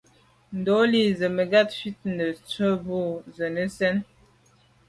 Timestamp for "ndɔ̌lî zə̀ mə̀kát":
0.57-1.69